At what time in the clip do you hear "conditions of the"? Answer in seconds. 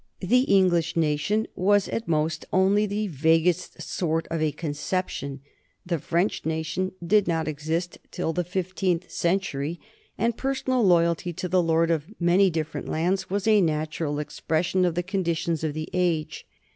15.03-15.87